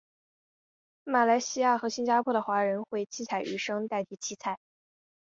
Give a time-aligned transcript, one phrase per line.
[1.03, 4.57] 马来西亚和新加坡的华人会以七彩鱼生代替七菜。